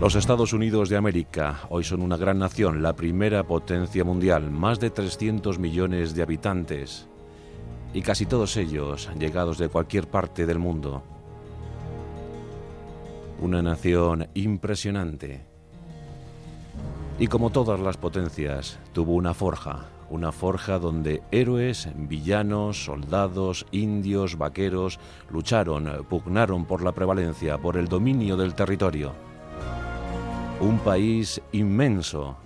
[0.00, 4.80] Los Estados Unidos de América hoy son una gran nación, la primera potencia mundial, más
[4.80, 7.06] de 300 millones de habitantes
[7.92, 11.02] y casi todos ellos llegados de cualquier parte del mundo.
[13.42, 15.44] Una nación impresionante.
[17.18, 24.38] Y como todas las potencias, tuvo una forja, una forja donde héroes, villanos, soldados, indios,
[24.38, 24.98] vaqueros
[25.28, 29.29] lucharon, pugnaron por la prevalencia, por el dominio del territorio
[30.60, 32.36] un país inmenso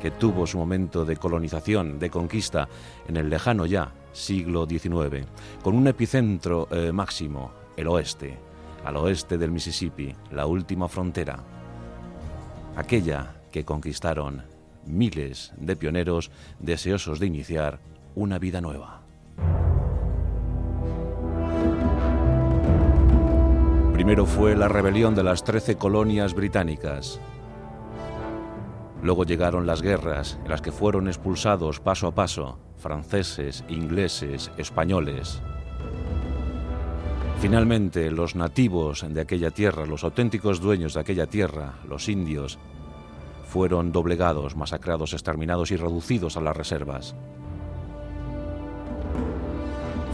[0.00, 2.68] que tuvo su momento de colonización, de conquista
[3.08, 5.26] en el lejano ya siglo XIX,
[5.62, 8.38] con un epicentro eh, máximo, el oeste,
[8.84, 11.38] al oeste del Mississippi, la última frontera,
[12.76, 14.42] aquella que conquistaron
[14.86, 17.78] miles de pioneros deseosos de iniciar
[18.14, 19.00] una vida nueva.
[23.92, 27.20] Primero fue la rebelión de las trece colonias británicas,
[29.02, 35.40] Luego llegaron las guerras, en las que fueron expulsados paso a paso franceses, ingleses, españoles.
[37.40, 42.58] Finalmente, los nativos de aquella tierra, los auténticos dueños de aquella tierra, los indios,
[43.48, 47.14] fueron doblegados, masacrados, exterminados y reducidos a las reservas.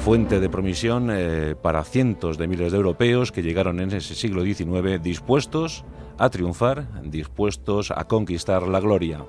[0.04, 4.42] Fuente de promisión eh, para cientos de miles de europeos que llegaron en ese siglo
[4.42, 5.84] XIX dispuestos
[6.16, 9.24] a triunfar, dispuestos a conquistar la gloria.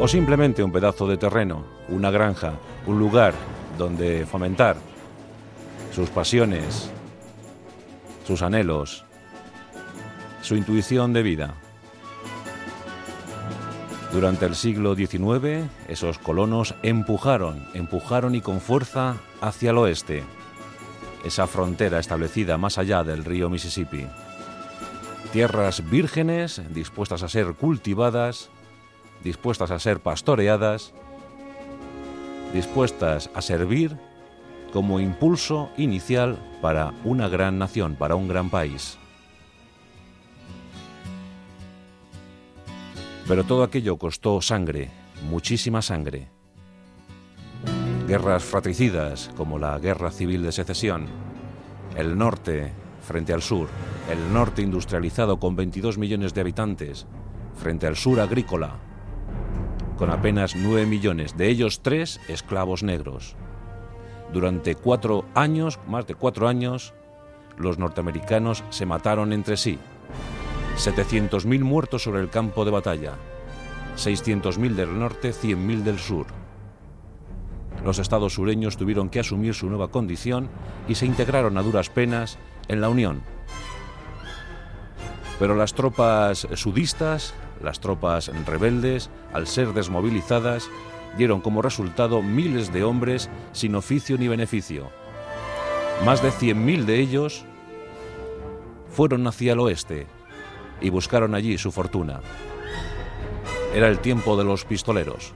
[0.00, 2.54] O simplemente un pedazo de terreno, una granja,
[2.86, 3.34] un lugar
[3.78, 4.76] donde fomentar
[5.92, 6.90] sus pasiones,
[8.26, 9.04] sus anhelos,
[10.42, 11.54] su intuición de vida.
[14.12, 20.24] Durante el siglo XIX, esos colonos empujaron, empujaron y con fuerza hacia el oeste,
[21.24, 24.06] esa frontera establecida más allá del río Mississippi.
[25.32, 28.50] Tierras vírgenes, dispuestas a ser cultivadas,
[29.22, 30.92] dispuestas a ser pastoreadas,
[32.52, 33.96] dispuestas a servir
[34.72, 38.98] como impulso inicial para una gran nación, para un gran país.
[43.28, 44.90] Pero todo aquello costó sangre,
[45.28, 46.39] muchísima sangre.
[48.10, 51.06] Guerras fratricidas como la Guerra Civil de Secesión,
[51.96, 52.72] el norte
[53.06, 53.68] frente al sur,
[54.10, 57.06] el norte industrializado con 22 millones de habitantes,
[57.54, 58.72] frente al sur agrícola,
[59.96, 63.36] con apenas 9 millones, de ellos 3 esclavos negros.
[64.32, 66.92] Durante cuatro años, más de cuatro años,
[67.58, 69.78] los norteamericanos se mataron entre sí.
[70.78, 73.12] 700.000 muertos sobre el campo de batalla,
[73.96, 76.39] 600.000 del norte, 100.000 del sur.
[77.84, 80.48] Los estados sureños tuvieron que asumir su nueva condición
[80.88, 83.22] y se integraron a duras penas en la Unión.
[85.38, 90.68] Pero las tropas sudistas, las tropas rebeldes, al ser desmovilizadas,
[91.16, 94.90] dieron como resultado miles de hombres sin oficio ni beneficio.
[96.04, 97.44] Más de 100.000 de ellos
[98.90, 100.06] fueron hacia el oeste
[100.80, 102.20] y buscaron allí su fortuna.
[103.74, 105.34] Era el tiempo de los pistoleros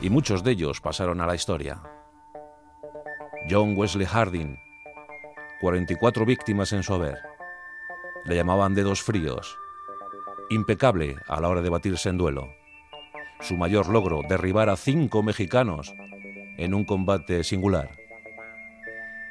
[0.00, 1.82] y muchos de ellos pasaron a la historia.
[3.48, 4.56] John Wesley Harding,
[5.60, 7.18] 44 víctimas en su haber.
[8.24, 9.56] Le llamaban dedos fríos.
[10.50, 12.48] Impecable a la hora de batirse en duelo.
[13.40, 15.92] Su mayor logro, derribar a cinco mexicanos
[16.58, 17.90] en un combate singular.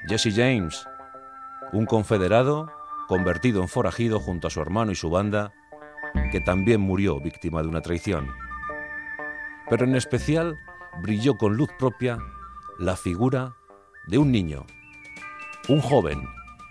[0.08, 0.86] Jesse James,
[1.74, 2.72] un confederado
[3.08, 5.54] convertido en forajido junto a su hermano y su banda,
[6.32, 8.28] que también murió víctima de una traición.
[9.70, 10.58] Pero en especial
[11.02, 12.18] brilló con luz propia
[12.80, 13.56] la figura
[14.08, 14.66] de un niño
[15.68, 16.24] un joven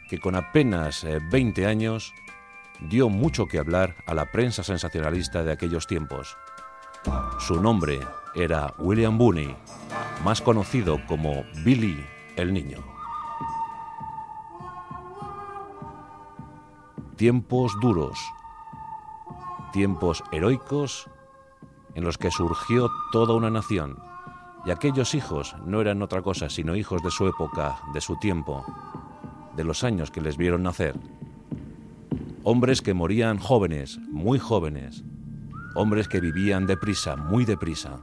[0.08, 2.14] que con apenas 20 eh, años
[2.80, 6.36] dio mucho que hablar a la prensa sensacionalista de aquellos tiempos.
[7.38, 8.00] Su nombre
[8.34, 9.54] era William Booney,
[10.24, 12.04] más conocido como Billy
[12.36, 12.78] el Niño.
[17.16, 18.18] Tiempos duros,
[19.72, 21.08] tiempos heroicos
[21.96, 23.96] en los que surgió toda una nación
[24.66, 28.64] y aquellos hijos no eran otra cosa sino hijos de su época, de su tiempo,
[29.56, 30.94] de los años que les vieron nacer.
[32.42, 35.04] Hombres que morían jóvenes, muy jóvenes.
[35.74, 38.00] Hombres que vivían deprisa, muy deprisa.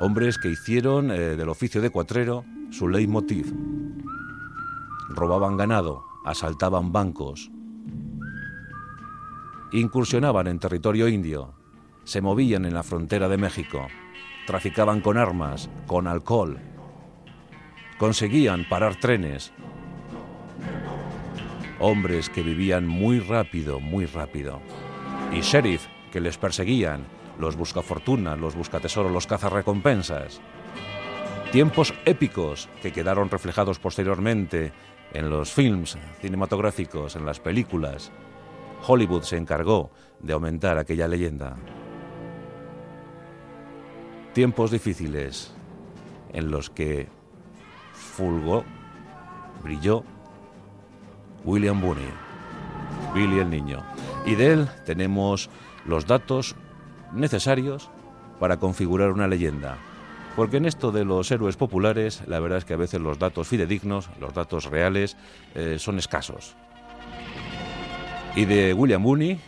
[0.00, 3.54] Hombres que hicieron eh, del oficio de cuatrero su leitmotiv.
[5.10, 7.50] Robaban ganado, asaltaban bancos,
[9.72, 11.54] incursionaban en territorio indio,
[12.04, 13.88] se movían en la frontera de México
[14.46, 16.58] traficaban con armas, con alcohol,
[17.98, 19.52] conseguían parar trenes
[21.78, 24.60] hombres que vivían muy rápido, muy rápido,
[25.32, 27.04] y sheriff que les perseguían,
[27.40, 30.40] los buscafortunas, los buscatesoros, los cazarrecompensas.
[31.50, 34.72] Tiempos épicos que quedaron reflejados posteriormente
[35.12, 38.12] en los films cinematográficos, en las películas.
[38.86, 39.90] Hollywood se encargó
[40.20, 41.56] de aumentar aquella leyenda.
[44.32, 45.52] Tiempos difíciles
[46.32, 47.08] en los que
[47.92, 48.64] fulgó,
[49.62, 50.04] brilló
[51.44, 52.08] William Booney,
[53.14, 53.82] Billy el Niño.
[54.24, 55.50] Y de él tenemos
[55.84, 56.56] los datos
[57.12, 57.90] necesarios
[58.40, 59.76] para configurar una leyenda.
[60.34, 63.48] Porque en esto de los héroes populares, la verdad es que a veces los datos
[63.48, 65.16] fidedignos, los datos reales,
[65.54, 66.56] eh, son escasos.
[68.34, 69.38] Y de William Booney,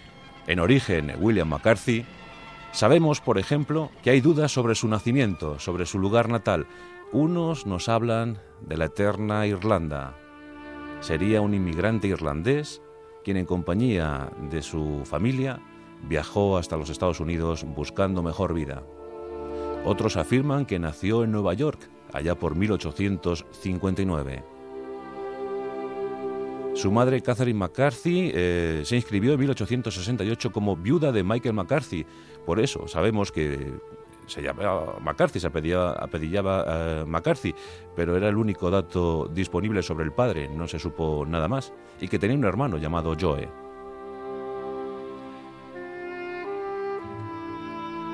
[0.47, 2.05] en origen William McCarthy,
[2.73, 6.67] sabemos, por ejemplo, que hay dudas sobre su nacimiento, sobre su lugar natal.
[7.11, 10.15] Unos nos hablan de la eterna Irlanda.
[11.01, 12.83] Sería un inmigrante irlandés
[13.25, 15.61] quien en compañía de su familia
[16.07, 18.83] viajó hasta los Estados Unidos buscando mejor vida.
[19.87, 24.54] Otros afirman que nació en Nueva York, allá por 1859.
[26.75, 32.05] Su madre, Catherine McCarthy, eh, se inscribió en 1868 como viuda de Michael McCarthy.
[32.45, 33.73] Por eso sabemos que
[34.27, 37.55] se llamaba McCarthy, se apellidaba eh, McCarthy,
[37.95, 42.09] pero era el único dato disponible sobre el padre, no se supo nada más, y
[42.09, 43.49] que tenía un hermano llamado Joe.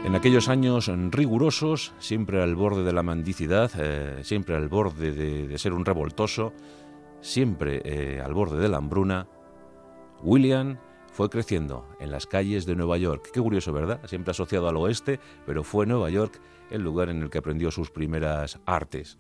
[0.05, 5.59] En aquellos años rigurosos, siempre al borde de la mendicidad, eh, siempre al borde de,
[5.59, 6.55] ser un revoltoso,
[7.21, 9.27] siempre eh, al borde de la hambruna,
[10.23, 10.79] William
[11.13, 13.31] fue creciendo en las calles de Nueva York.
[13.33, 14.01] Qué curioso, ¿verdad?
[14.07, 16.41] Siempre asociado al oeste, pero fue Nueva York
[16.71, 19.19] el lugar en el que aprendió sus primeras artes.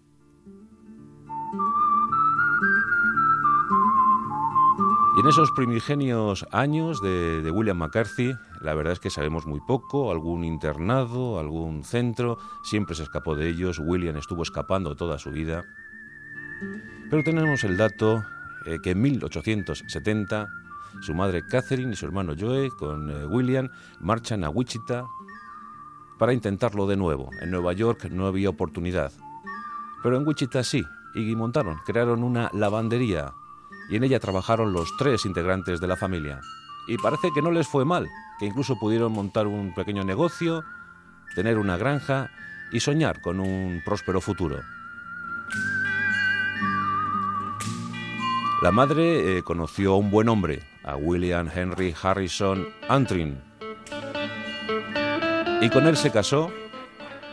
[5.17, 8.33] Y en esos primigenios años de, William McCarthy,
[8.63, 13.49] la verdad es que sabemos muy poco, algún internado, algún centro, siempre se escapó de
[13.49, 15.65] ellos, William estuvo escapando toda su vida.
[17.11, 18.25] Pero tenemos el dato
[18.67, 20.49] eh, que en 1870
[21.01, 23.71] su madre Catherine y su hermano Joe, con eh, William,
[24.01, 25.07] marchan a Wichita
[26.19, 27.31] para intentarlo de nuevo.
[27.41, 29.13] En Nueva York no había oportunidad.
[30.03, 30.85] Pero en Wichita sí,
[31.15, 33.33] y montaron, crearon una lavandería
[33.89, 36.41] y en ella trabajaron los tres integrantes de la familia.
[36.87, 38.09] Y parece que no les fue mal,
[38.39, 40.65] que incluso pudieron montar un pequeño negocio,
[41.35, 42.31] tener una granja
[42.73, 44.61] y soñar con un próspero futuro.
[48.63, 53.39] La madre eh, conoció a un buen hombre, a William Henry Harrison Antrim,
[55.63, 56.53] y con él se casó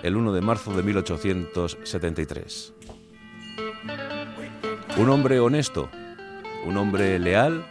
[0.04, 2.74] el 1 de marzo de 1873.
[4.98, 5.90] Un hombre honesto,
[6.66, 7.66] un hombre leal,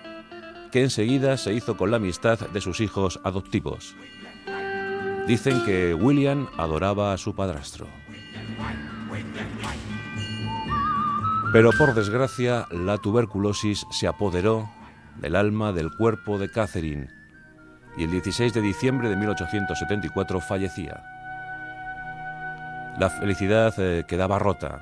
[0.70, 3.96] que enseguida se hizo con la amistad de sus hijos adoptivos.
[5.26, 7.86] Dicen que William adoraba a su padrastro.
[11.52, 14.68] Pero por desgracia, la tuberculosis se apoderó
[15.20, 17.08] del alma del cuerpo de Catherine
[17.96, 21.02] y el 16 de diciembre de 1874 fallecía.
[22.98, 24.80] La felicidad eh, quedaba rota.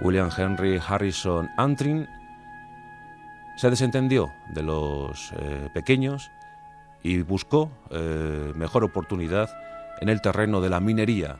[0.00, 2.06] William Henry Harrison Antrim
[3.56, 6.30] se desentendió de los eh, pequeños
[7.02, 9.50] y buscó eh, mejor oportunidad
[10.00, 11.38] en el terreno de la minería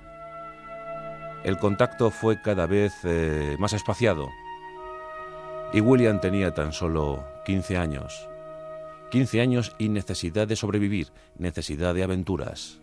[1.45, 4.29] el contacto fue cada vez eh, más espaciado
[5.73, 8.29] y William tenía tan solo 15 años.
[9.11, 11.09] 15 años y necesidad de sobrevivir,
[11.39, 12.79] necesidad de aventuras.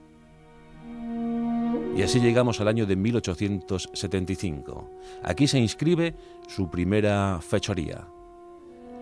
[1.96, 4.90] Y así llegamos al año de 1875.
[5.24, 6.16] Aquí se inscribe
[6.48, 8.08] su primera fechoría.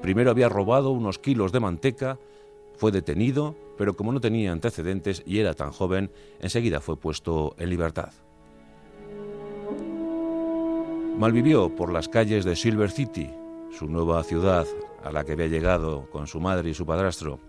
[0.01, 2.17] Primero había robado unos kilos de manteca,
[2.75, 7.69] fue detenido, pero como no tenía antecedentes y era tan joven, enseguida fue puesto en
[7.69, 8.11] libertad.
[11.17, 13.33] Malvivió por las calles de Silver City,
[13.75, 14.67] su nueva ciudad
[15.03, 17.39] a la que había llegado con su madre y su padrastro,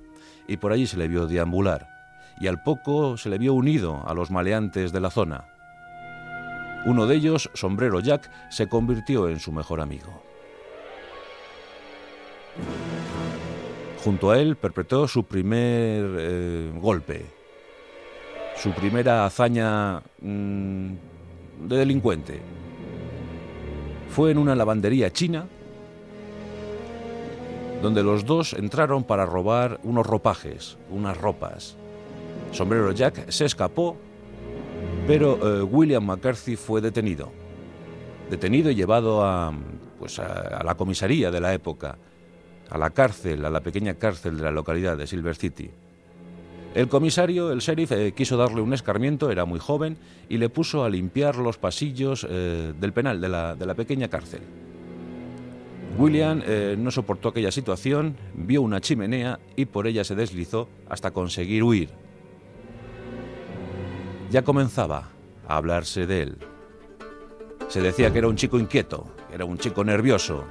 [0.46, 1.86] y por allí se le vio deambular,
[2.40, 5.44] y al poco se le vio unido a los maleantes de la zona.
[6.86, 10.22] Uno de ellos, Sombrero Jack, se convirtió en su mejor amigo.
[14.02, 17.26] Junto a él perpetró su primer eh, golpe,
[18.56, 20.92] su primera hazaña mm,
[21.68, 22.40] de delincuente
[24.08, 25.46] fue en una lavandería china
[27.82, 31.76] donde los dos entraron para robar unos ropajes, unas ropas.
[32.52, 33.96] Sombrero Jack se escapó,
[35.06, 37.30] pero eh, William McCarthy fue detenido.
[38.30, 39.52] Detenido y llevado a,
[39.98, 41.96] pues a, la comisaría de la época.
[42.70, 45.70] a la cárcel, a la pequeña cárcel de la localidad de Silver City.
[46.74, 49.96] El comisario, el sheriff, eh, quiso darle un escarmiento, era muy joven,
[50.28, 54.08] y le puso a limpiar los pasillos eh, del penal, de la, de la, pequeña
[54.08, 54.42] cárcel.
[55.96, 61.10] William eh, no soportó aquella situación, vio una chimenea y por ella se deslizó hasta
[61.10, 61.88] conseguir huir.
[64.30, 65.08] Ya comenzaba
[65.48, 66.36] a hablarse de él.
[67.68, 70.44] Se decía que era un chico inquieto, que era un chico nervioso.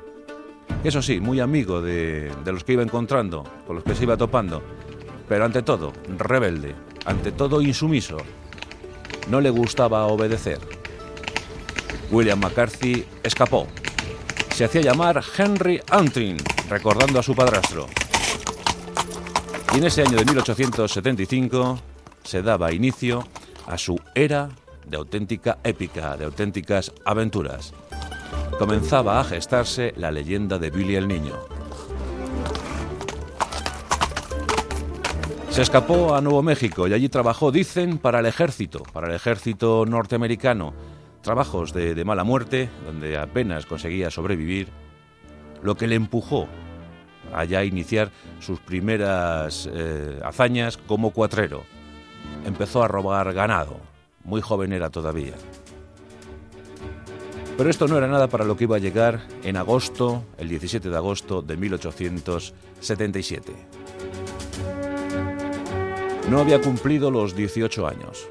[0.84, 4.18] Eso sí, muy amigo de, de los que iba encontrando, con los que se iba
[4.18, 4.64] topando
[5.28, 8.18] pero ante todo, rebelde, ante todo insumiso.
[9.30, 10.60] No le gustaba obedecer.
[12.12, 13.68] William McCarthy escapó.
[14.54, 16.38] Se hacía llamar Henry Antrim,
[16.70, 17.88] recordando a su padrastro.
[19.74, 21.80] Y en ese año de 1875
[22.24, 23.24] se daba inicio
[23.68, 24.50] a su era
[24.86, 27.74] de auténtica épica, de auténticas aventuras.
[28.58, 31.57] Comenzaba a gestarse la leyenda de Billy el Niño.
[35.58, 39.88] Se escapó a Nuevo México y allí trabajó, dicen, para el ejército, para el ejército
[39.88, 40.76] norteamericano.
[41.24, 44.68] Trabajos de, mala muerte, donde apenas conseguía sobrevivir,
[45.64, 46.48] lo que le empujó
[47.34, 51.64] allá a iniciar sus primeras eh, hazañas como cuatrero.
[52.46, 53.80] Empezó a robar ganado,
[54.26, 55.34] muy joven era todavía.
[57.58, 60.88] Pero esto no era nada para lo que iba a llegar en agosto, el 17
[60.88, 63.87] de agosto de 1877.
[66.30, 68.28] No había cumplido los 18 años.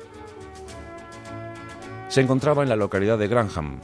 [2.08, 3.80] Se encontraba en la localidad de Granham.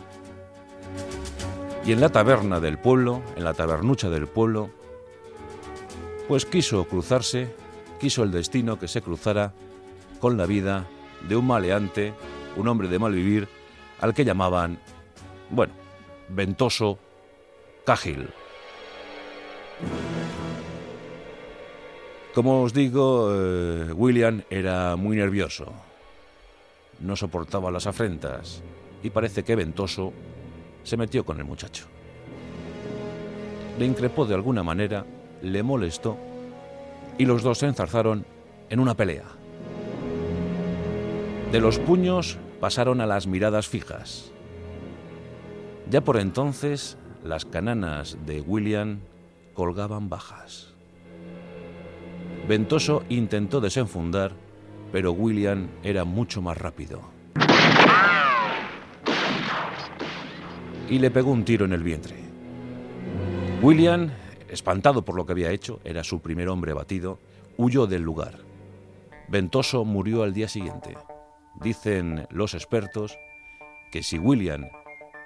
[1.87, 4.71] Y en la taberna del pueblo, en la tabernucha del pueblo,
[6.28, 7.54] pues quiso cruzarse,
[7.99, 9.54] quiso el destino que se cruzara
[10.21, 10.87] con la vida
[11.26, 12.12] de un maleante,
[12.57, 13.49] un hombre de mal vivir,
[14.00, 14.78] al que llamaban,
[15.49, 15.73] bueno,
[16.28, 16.99] Ventoso
[17.87, 18.28] Cahill.
[22.35, 25.71] Como os digo, eh, William era muy nervioso.
[27.01, 28.62] No soportaba las afrentas
[29.03, 30.15] y parece que Ventoso
[30.83, 31.85] se metió con el muchacho.
[33.79, 35.05] Le increpó de alguna manera,
[35.43, 36.17] le molestó
[37.19, 38.25] y los dos se enzarzaron
[38.71, 39.27] en una pelea.
[41.51, 44.33] De los puños pasaron a las miradas fijas.
[45.91, 49.01] Ya por entonces las cananas de William
[49.53, 50.72] colgaban bajas.
[52.53, 54.33] Ventoso intentó desenfundar,
[54.93, 57.01] pero William era mucho más rápido.
[60.87, 62.17] Y le pegó un tiro en el vientre.
[63.63, 64.11] William,
[64.51, 67.19] espantado por lo que había hecho, era su primer hombre batido,
[67.57, 68.41] huyó del lugar.
[69.29, 70.99] Ventoso murió al día siguiente.
[71.63, 73.17] Dicen los expertos
[73.91, 74.69] que si William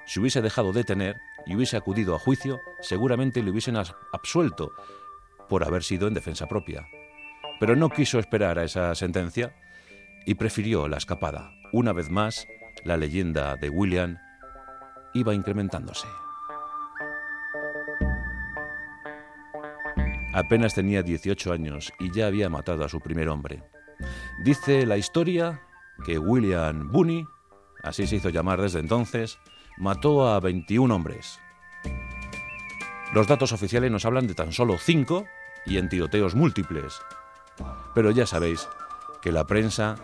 [0.07, 3.75] se hubiese dejado detener y hubiese acudido a juicio, seguramente le hubiesen
[4.13, 4.71] absuelto
[5.49, 6.87] por haber sido en defensa propia
[7.59, 9.55] pero no quiso esperar a esa sentencia
[10.25, 11.53] y prefirió la escapada.
[11.73, 12.47] Una vez más,
[12.85, 14.19] la leyenda de William
[15.15, 16.07] iba incrementándose.
[20.35, 23.63] Apenas tenía 18 años y ya había matado a su primer hombre.
[24.45, 25.63] Dice la historia
[26.05, 27.25] que William Booney,
[27.83, 29.39] así se hizo llamar desde entonces,
[29.79, 31.41] mató a 21 hombres.
[33.15, 35.25] Los datos oficiales nos hablan de tan solo 5
[35.65, 37.01] y en tiroteos múltiples,
[37.95, 38.69] pero ya sabéis
[39.23, 39.97] que la prensa,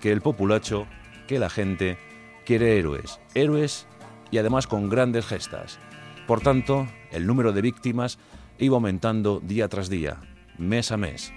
[0.00, 0.86] que el populacho,
[1.26, 1.98] que la gente
[2.44, 3.86] quiere héroes, héroes
[4.30, 5.78] y además con grandes gestas.
[6.26, 8.18] Por tanto, el número de víctimas
[8.58, 10.20] iba aumentando día tras día,
[10.58, 11.32] mes a mes.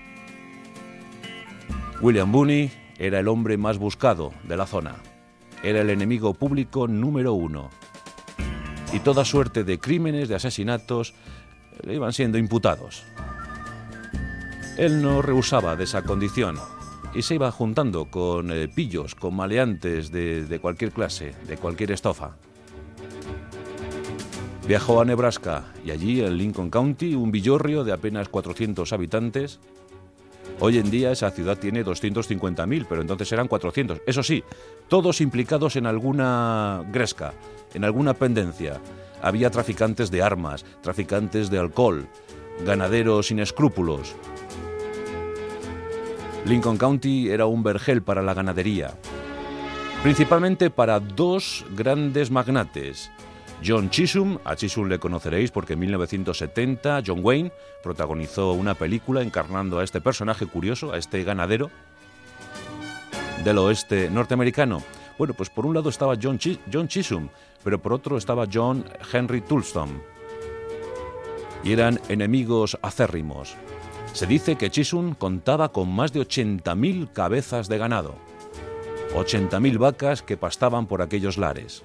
[2.02, 4.96] William Booney era el hombre más buscado de la zona.
[5.64, 7.70] Era el enemigo público número uno.
[8.94, 11.14] Y toda suerte de crímenes, de asesinatos,
[11.84, 13.04] le iban siendo imputados.
[14.78, 16.56] Él no rehusaba de esa condición
[17.16, 21.92] y se iba juntando con eh, pillos, con maleantes de, de cualquier clase, de cualquier
[21.92, 22.36] estofa.
[24.68, 29.60] Viajó a Nebraska y allí en Lincoln County, un villorrio de apenas 400 habitantes.
[30.60, 34.02] Hoy en día esa ciudad tiene 250.000, pero entonces eran 400.
[34.06, 34.44] Eso sí,
[34.88, 37.34] todos implicados en alguna gresca,
[37.74, 38.80] en alguna pendencia.
[39.24, 42.08] Había traficantes de armas, traficantes de alcohol,
[42.64, 44.16] ganaderos sin escrúpulos,
[46.48, 48.94] Lincoln County era un vergel para la ganadería,
[50.02, 53.12] principalmente para dos grandes magnates.
[53.66, 57.52] John Chisholm, a Chisholm le conoceréis porque en 1970 John Wayne
[57.84, 61.70] protagonizó una película encarnando a este personaje curioso, a este ganadero
[63.44, 64.82] del oeste norteamericano.
[65.18, 67.28] Bueno, pues por un lado estaba John, Chisholm,
[67.62, 70.02] pero por otro estaba John Henry Toulston.
[71.64, 73.58] y eran enemigos acérrimos.
[74.14, 78.16] Se dice que Chisun contaba con más de 80.000 cabezas de ganado,
[79.16, 81.84] 80.000 vacas que pastaban por aquellos lares.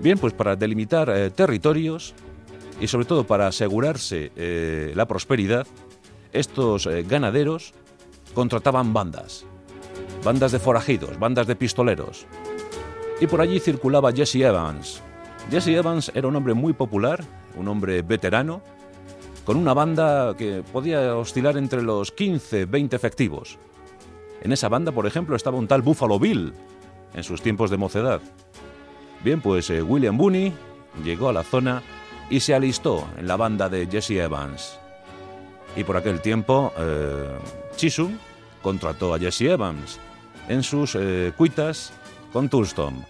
[0.00, 2.14] Bien, pues para delimitar eh, territorios
[2.80, 5.66] y sobre todo para asegurarse eh, la prosperidad,
[6.32, 7.72] estos eh, ganaderos
[8.34, 9.46] contrataban bandas,
[10.22, 12.26] bandas de forajidos, bandas de pistoleros.
[13.20, 15.00] Y por allí circulaba Jesse Evans.
[15.50, 17.24] Jesse Evans era un hombre muy popular,
[17.56, 18.60] un hombre veterano,
[19.46, 23.58] con una banda que podía oscilar entre los 15, 20 efectivos.
[24.42, 26.52] En esa banda, por ejemplo, estaba un tal Buffalo Bill,
[27.14, 28.20] en sus tiempos de mocedad.
[29.22, 30.52] Bien, pues eh, William Booney
[31.04, 31.80] llegó a la zona
[32.28, 34.80] y se alistó en la banda de Jesse Evans.
[35.76, 37.38] Y por aquel tiempo, eh,
[37.76, 38.18] Chisholm
[38.62, 40.00] contrató a Jesse Evans
[40.48, 41.92] en sus eh, cuitas
[42.32, 43.04] con Toulston.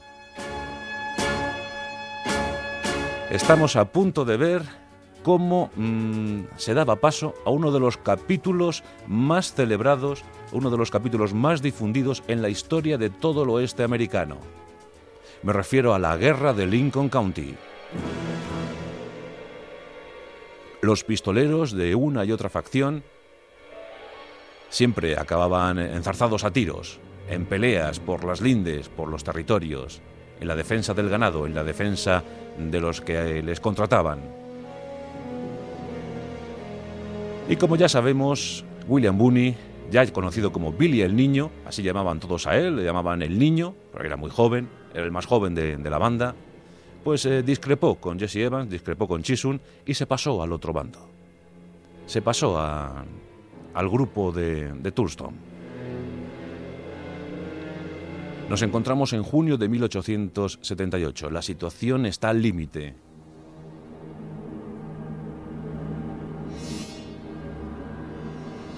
[3.31, 4.86] Estamos a punto de ver
[5.27, 10.93] cómo mm, se daba paso a uno de los capítulos más celebrados, uno de los
[10.93, 14.37] capítulos más difundidos en la historia de todo el oeste americano.
[15.43, 17.57] Me refiero a la guerra de Lincoln County.
[20.81, 23.03] Los pistoleros de una y otra facción
[24.69, 30.01] siempre acababan enzarzados a tiros, en peleas por las lindes, por los territorios,
[30.39, 32.23] en la defensa del ganado, en la defensa
[32.57, 34.46] de los que les contrataban.
[37.49, 39.55] Y como ya sabemos, William Booney,
[39.93, 43.73] ya conocido como Billy el Niño, así llamaban todos a él, le llamaban el Niño,
[43.93, 46.35] porque era muy joven, era el más joven de, la banda,
[47.05, 50.99] pues eh, discrepó con Jesse Evans, discrepó con Chisun y se pasó al otro bando.
[52.07, 54.93] Se pasó al grupo de, de.
[58.49, 61.31] Nos encontramos en junio de 1878.
[61.31, 63.06] La situación está al límite.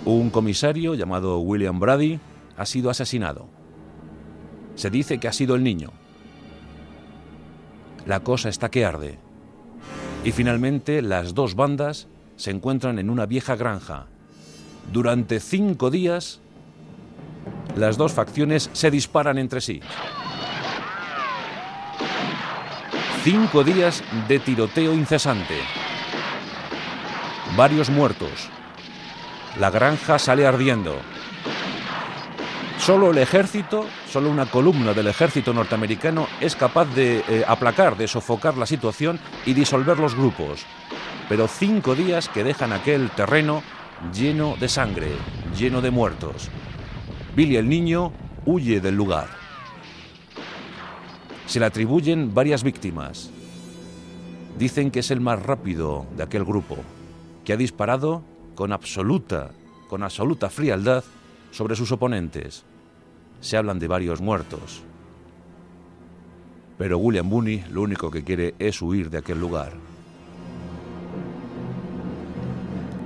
[0.09, 2.19] Un comisario llamado William Brady
[2.57, 3.47] ha sido asesinado.
[4.75, 5.93] Se dice que ha sido el niño.
[8.07, 9.19] La cosa está que arde.
[10.25, 14.07] Y finalmente las dos bandas se encuentran en una vieja granja.
[14.95, 16.41] Durante cinco días,
[17.77, 19.83] las dos facciones se disparan entre sí.
[23.25, 25.59] Cinco días de tiroteo incesante.
[27.59, 28.49] Varios muertos.
[29.59, 30.95] La granja sale ardiendo.
[32.79, 38.07] Solo el ejército, solo una columna del ejército norteamericano es capaz de eh, aplacar, de
[38.07, 40.65] sofocar la situación y disolver los grupos.
[41.29, 43.65] Pero cinco días que dejan aquel terreno
[44.15, 45.09] lleno de sangre,
[45.59, 46.49] lleno de muertos.
[47.35, 48.13] Billy el niño
[48.47, 49.27] huye del lugar.
[51.47, 53.31] Se le atribuyen varias víctimas.
[54.57, 56.77] Dicen que es el más rápido de aquel grupo,
[57.45, 58.23] que ha disparado
[58.59, 59.53] con absoluta,
[59.89, 61.05] con absoluta frialdad
[61.53, 62.65] sobre sus oponentes
[63.41, 64.83] se hablan de varios muertos.
[66.77, 69.75] Pero William Booney lo único que quiere es huir de aquel lugar.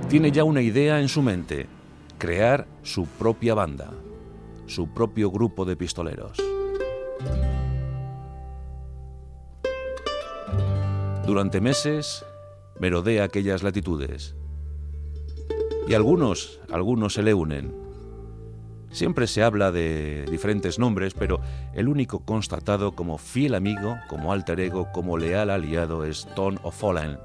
[0.09, 1.67] Tiene ya una idea en su mente,
[2.17, 3.91] crear su propia banda,
[4.65, 6.39] su propio grupo de pistoleros.
[11.27, 12.25] Durante meses
[12.79, 14.35] merodea aquellas latitudes.
[15.87, 17.83] Y algunos, algunos se le unen,
[18.93, 21.41] Siempre se habla de diferentes nombres, pero
[21.73, 27.17] el único constatado como fiel amigo, como alter ego, como leal aliado es Tom O'Fallen.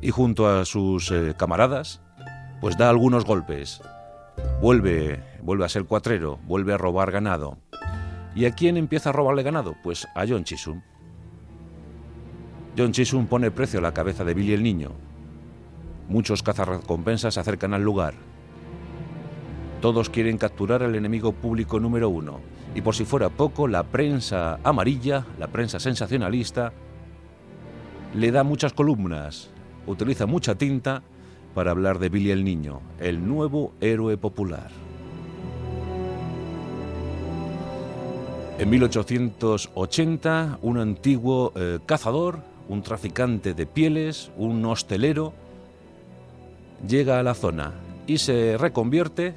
[0.00, 2.00] Y junto a sus eh, camaradas,
[2.60, 3.82] pues da algunos golpes.
[4.62, 7.58] Vuelve, vuelve a ser cuatrero, vuelve a robar ganado.
[8.36, 9.74] ¿Y a quién empieza a robarle ganado?
[9.82, 10.80] Pues a John Chisholm.
[12.78, 15.09] John Chisholm pone precio a la cabeza de Billy el niño.
[16.10, 18.12] Muchos cazarrecompensas se acercan al lugar
[19.80, 22.40] todos quieren capturar al enemigo público número uno.
[22.74, 26.72] Y por si fuera poco, la prensa amarilla, la prensa sensacionalista,
[28.14, 29.50] le da muchas columnas,
[29.86, 31.02] utiliza mucha tinta
[31.54, 34.70] para hablar de Billy el Niño, el nuevo héroe popular.
[38.58, 45.32] En 1880, un antiguo eh, cazador, un traficante de pieles, un hostelero,
[46.86, 47.74] llega a la zona
[48.06, 49.36] y se reconvierte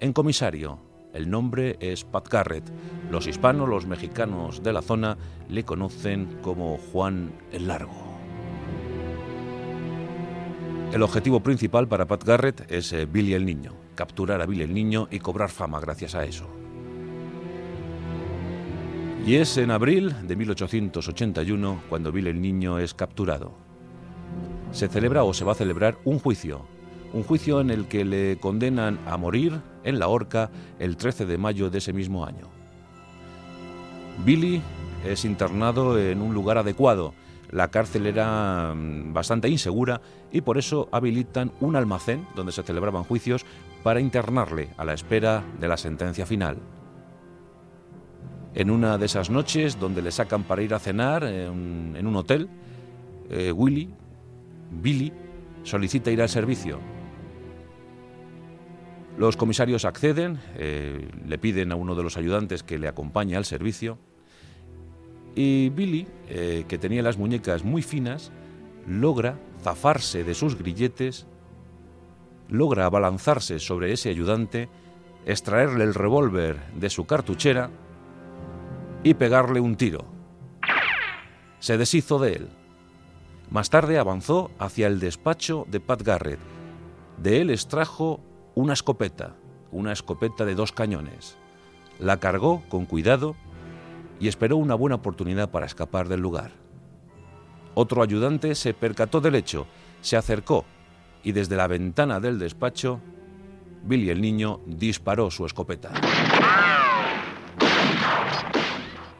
[0.00, 0.78] en comisario.
[1.12, 2.64] El nombre es Pat Garrett.
[3.10, 5.16] Los hispanos, los mexicanos de la zona
[5.48, 8.14] le conocen como Juan el Largo.
[10.92, 14.74] El objetivo principal para Pat Garrett es eh, Billy el Niño, capturar a Billy el
[14.74, 16.48] Niño y cobrar fama gracias a eso.
[19.26, 23.52] Y es en abril de 1881 cuando Billy el Niño es capturado.
[24.72, 26.73] se celebra o se va a celebrar un juicio.
[27.12, 31.38] Un juicio en el que le condenan a morir en la horca el 13 de
[31.38, 32.48] mayo de ese mismo año.
[34.24, 34.62] Billy
[35.04, 37.14] es internado en un lugar adecuado.
[37.50, 40.00] La cárcel era mm, bastante insegura
[40.32, 43.44] y por eso habilitan un almacén donde se celebraban juicios
[43.82, 46.56] para internarle a la espera de la sentencia final.
[48.54, 52.48] En una de esas noches donde le sacan para ir a cenar en, un hotel,
[53.28, 53.90] eh, Willy,
[54.70, 55.12] Billy,
[55.64, 56.93] solicita ir al servicio.
[59.16, 63.44] Los comisarios acceden, eh, le piden a uno de los ayudantes que le acompañe al
[63.44, 63.98] servicio
[65.34, 68.30] y Billy, eh, que tenía las muñecas muy finas,
[68.86, 71.26] logra zafarse de sus grilletes,
[72.48, 74.68] logra abalanzarse sobre ese ayudante,
[75.26, 77.70] extraerle el revólver de su cartuchera
[79.02, 80.04] y pegarle un tiro.
[81.58, 82.48] Se deshizo de él.
[83.50, 86.40] Más tarde avanzó hacia el despacho de Pat Garrett.
[87.18, 88.20] De él extrajo
[88.54, 89.34] una escopeta,
[89.72, 91.36] una escopeta de dos cañones.
[91.98, 93.34] La cargó con cuidado
[94.20, 96.52] y esperó una buena oportunidad para escapar del lugar.
[97.74, 99.66] Otro ayudante se percató del hecho,
[100.00, 100.64] se acercó
[101.24, 103.00] y desde la ventana del despacho,
[103.82, 105.90] Billy el niño disparó su escopeta.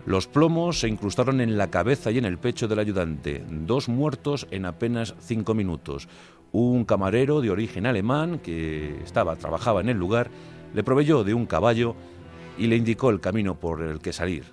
[0.07, 4.47] Los plomos se incrustaron en la cabeza y en el pecho del ayudante, dos muertos
[4.51, 6.09] en apenas cinco minutos.
[6.55, 10.31] Un camarero de origen alemán que estaba, trabajaba en el lugar,
[10.73, 11.97] le proveyó de un caballo
[12.57, 14.45] y le indicó el camino por el que salir.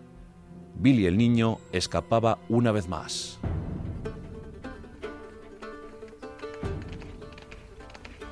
[0.74, 3.40] Billy el niño escapaba una vez más.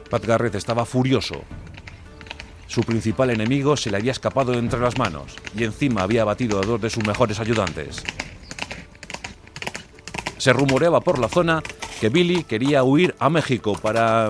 [0.10, 1.44] Pat Garrett estaba furioso.
[2.66, 6.66] Su principal enemigo se le había escapado entre las manos y encima había abatido a
[6.66, 8.04] dos de sus mejores ayudantes.
[10.40, 11.62] Se rumoreaba por la zona
[12.00, 14.30] que Billy quería huir a México para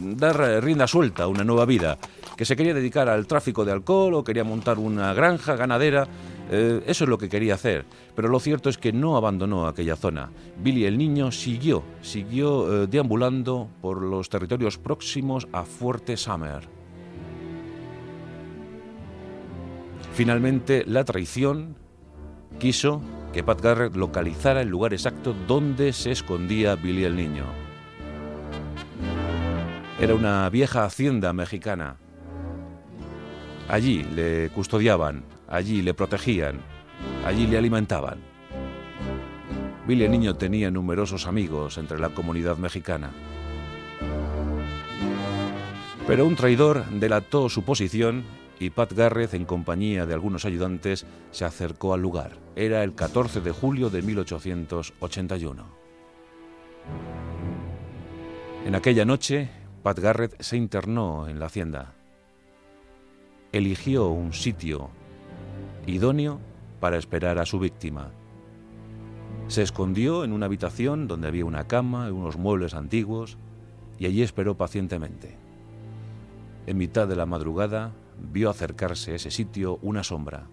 [0.00, 1.96] dar rienda suelta a una nueva vida,
[2.36, 6.08] que se quería dedicar al tráfico de alcohol o quería montar una granja ganadera.
[6.50, 7.84] Eh, eso es lo que quería hacer,
[8.16, 10.30] pero lo cierto es que no abandonó aquella zona.
[10.60, 16.68] Billy el niño siguió, siguió eh, deambulando por los territorios próximos a Fuerte Summer.
[20.14, 21.76] Finalmente, la traición
[22.58, 27.44] quiso que Pat Garrett localizara el lugar exacto donde se escondía Billy el niño.
[30.00, 31.96] Era una vieja hacienda mexicana.
[33.68, 36.60] Allí le custodiaban, allí le protegían,
[37.26, 38.18] allí le alimentaban.
[39.86, 43.10] Billy el niño tenía numerosos amigos entre la comunidad mexicana.
[46.06, 48.24] Pero un traidor delató su posición
[48.60, 52.32] y Pat Garrett, en compañía de algunos ayudantes, se acercó al lugar.
[52.56, 55.64] Era el 14 de julio de 1881.
[58.66, 59.48] En aquella noche,
[59.82, 61.94] Pat Garrett se internó en la hacienda.
[63.52, 64.90] Eligió un sitio
[65.86, 66.40] idóneo
[66.80, 68.10] para esperar a su víctima.
[69.46, 73.38] Se escondió en una habitación donde había una cama y unos muebles antiguos
[73.98, 75.36] y allí esperó pacientemente.
[76.66, 80.46] En mitad de la madrugada, vio acercarse a ese sitio una sombra.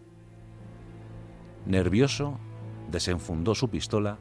[1.66, 2.38] Nervioso,
[2.92, 4.18] desenfundó su pistola,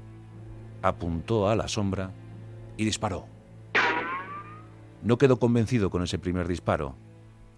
[0.83, 2.11] apuntó a la sombra
[2.77, 3.27] y disparó.
[5.03, 6.97] No quedó convencido con ese primer disparo.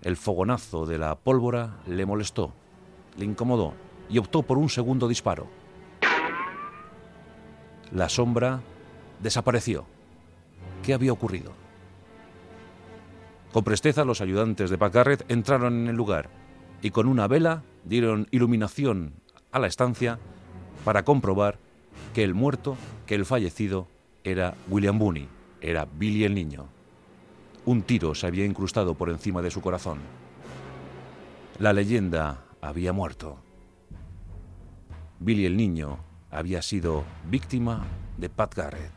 [0.03, 2.53] El fogonazo de la pólvora le molestó,
[3.17, 3.75] le incomodó
[4.09, 5.47] y optó por un segundo disparo.
[7.93, 8.61] La sombra
[9.23, 9.87] desapareció.
[10.83, 11.66] ¿Qué había ocurrido?
[13.53, 16.29] Con presteza los ayudantes de Pacarret entraron en el lugar
[16.83, 19.15] y con una vela dieron iluminación
[19.51, 20.19] a la estancia
[20.85, 21.59] para comprobar
[22.15, 23.89] que el muerto, que el fallecido,
[24.25, 25.29] era William Booney,
[25.61, 26.67] era Billy el niño.
[27.65, 29.99] Un tiro se había incrustado por encima de su corazón.
[31.59, 33.39] La leyenda había muerto.
[35.19, 35.99] Billy el niño
[36.31, 37.87] había sido víctima
[38.19, 38.93] de Pat Garrett.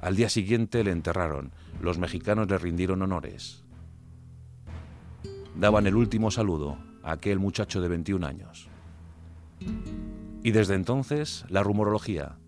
[0.00, 3.62] Al día siguiente le enterraron los mexicanos le rindieron honores.
[5.56, 8.68] Daban el último saludo a aquel muchacho de 21 años.
[10.42, 12.38] Y desde entonces, la rumorología.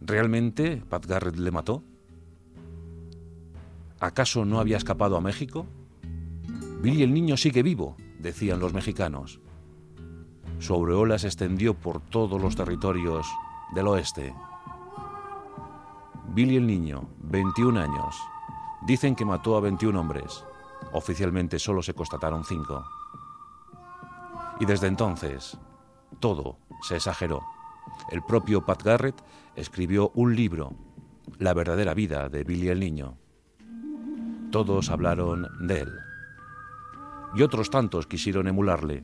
[0.00, 1.82] ¿Realmente Pat Garrett le mató?
[4.00, 5.66] ¿Acaso no había escapado a México?
[6.82, 9.40] Billy el niño sigue vivo, decían los mexicanos.
[10.58, 13.26] Su aureola se extendió por todos los territorios
[13.74, 14.34] del oeste.
[16.34, 18.16] Billy el niño, 21 años,
[18.82, 20.44] Dicen que mató a 21 hombres.
[20.92, 22.84] Oficialmente solo se constataron 5.
[24.60, 25.58] Y desde entonces,
[26.20, 27.42] todo se exageró.
[28.10, 29.22] El propio Pat Garrett
[29.54, 30.74] escribió un libro
[31.38, 33.16] la verdadera vida de Billy el Niño.
[34.50, 35.92] Todos hablaron de él.
[37.34, 39.02] Y otros tantos quisieron emularle.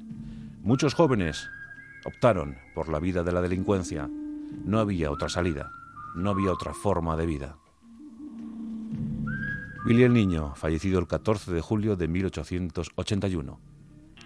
[0.62, 1.48] Muchos jóvenes
[2.04, 4.08] optaron por la vida de la delincuencia.
[4.64, 5.72] No había otra salida,
[6.14, 7.56] no había otra forma de vida.
[9.84, 13.60] Billy el Niño, fallecido el 14 de julio de 1881.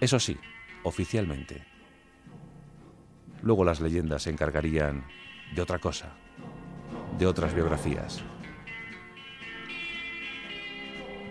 [0.00, 0.36] Eso sí,
[0.84, 1.64] oficialmente.
[3.42, 5.06] Luego las leyendas se encargarían
[5.54, 6.12] de otra cosa,
[7.18, 8.22] de otras biografías.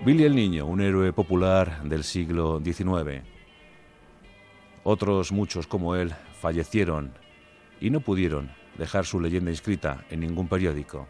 [0.03, 3.23] Billy el Niño, un héroe popular del siglo XIX.
[4.83, 7.13] Otros muchos como él fallecieron
[7.79, 11.07] y no pudieron dejar su leyenda inscrita en ningún periódico.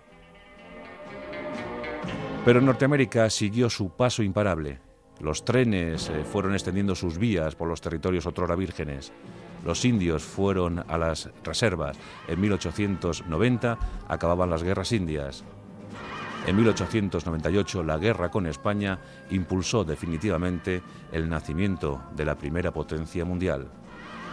[2.46, 4.80] Pero Norteamérica siguió su paso imparable.
[5.20, 9.12] Los trenes eh, fueron extendiendo sus vías por los territorios otrora vírgenes.
[9.66, 11.98] Los indios fueron a las reservas.
[12.28, 15.44] En 1890 acababan las guerras indias.
[16.46, 19.00] En 1898 la guerra con España
[19.32, 23.72] impulsó definitivamente el nacimiento de la primera potencia mundial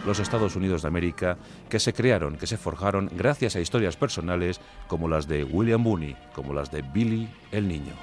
[0.05, 1.37] los Estados Unidos de América,
[1.69, 6.15] que se crearon, que se forjaron gracias a historias personales como las de William Booney,
[6.33, 7.93] como las de Billy el Niño.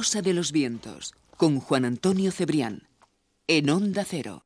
[0.00, 2.88] Rosa de los Vientos, con Juan Antonio Cebrián,
[3.46, 4.38] en Onda Cero.